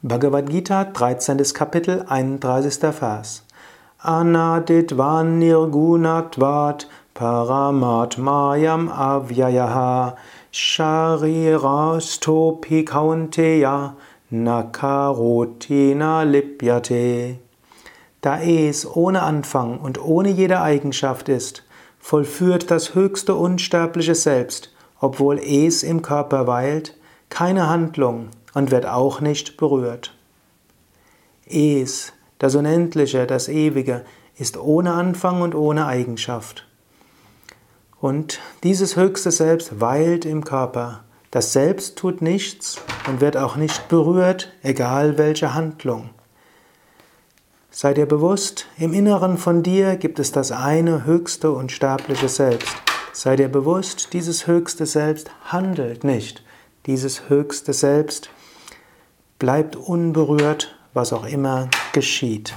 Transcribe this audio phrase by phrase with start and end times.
[0.00, 1.38] Bhagavad Gita, 13.
[1.52, 2.92] Kapitel, 31.
[2.92, 3.42] Vers.
[4.00, 6.86] Anaditvan nirgunatvat
[7.16, 10.14] paramatmayam avyayaha
[10.52, 13.94] sharirastopi kaunteya
[14.32, 17.38] nakaroti na lipyate.
[18.20, 21.64] Da es ohne Anfang und ohne jede Eigenschaft ist,
[21.98, 26.94] vollführt das höchste unsterbliche Selbst, obwohl es im Körper weilt,
[27.30, 30.14] keine Handlung, und wird auch nicht berührt.
[31.46, 34.04] Es, das Unendliche, das Ewige,
[34.38, 36.66] ist ohne Anfang und ohne Eigenschaft.
[38.00, 41.04] Und dieses höchste Selbst weilt im Körper.
[41.30, 46.10] Das Selbst tut nichts und wird auch nicht berührt, egal welche Handlung.
[47.70, 52.74] Sei dir bewusst, im Inneren von dir gibt es das eine höchste und sterbliche Selbst.
[53.12, 56.42] Sei dir bewusst, dieses höchste Selbst handelt nicht.
[56.86, 58.30] Dieses höchste Selbst
[59.38, 62.54] bleibt unberührt, was auch immer geschieht.